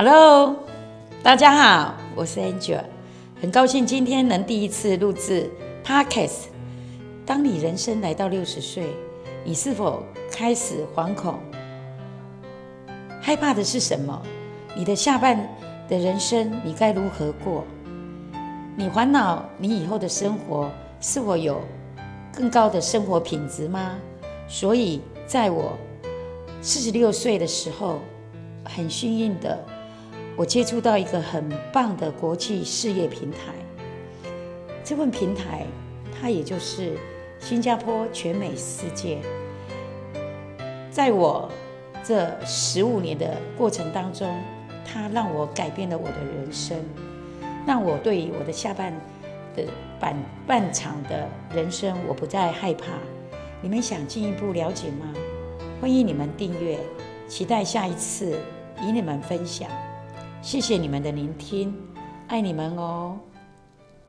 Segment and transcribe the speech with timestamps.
[0.00, 0.54] Hello，
[1.24, 2.84] 大家好，我是 Angel，
[3.40, 5.50] 很高兴今天能第一次录制
[5.84, 6.44] Podcast。
[7.26, 8.94] 当你人生来到六十岁，
[9.44, 11.40] 你是否开始惶恐？
[13.20, 14.22] 害怕的是什么？
[14.76, 15.36] 你的下半
[15.88, 17.64] 的人生，你该如何过？
[18.76, 20.70] 你烦恼你以后的生活
[21.00, 21.60] 是否有
[22.32, 23.98] 更高的生活品质吗？
[24.46, 25.76] 所以，在我
[26.62, 27.98] 四十六岁的时候，
[28.62, 29.58] 很幸运的。
[30.38, 33.52] 我接触到一个很棒的国际事业平台，
[34.84, 35.66] 这份平台，
[36.14, 36.96] 它也就是
[37.40, 39.18] 新加坡全美世界。
[40.92, 41.50] 在我
[42.04, 44.32] 这十五年的过程当中，
[44.86, 46.78] 它让我改变了我的人生，
[47.66, 48.92] 让我对于我的下半
[49.56, 49.64] 的
[49.98, 50.14] 半
[50.46, 52.92] 半场的人生，我不再害怕。
[53.60, 55.12] 你们想进一步了解吗？
[55.80, 56.78] 欢迎你们订阅，
[57.26, 58.38] 期待下一次
[58.80, 59.68] 与你们分享。
[60.40, 61.74] 谢谢你们的聆听，
[62.28, 63.18] 爱你们哦。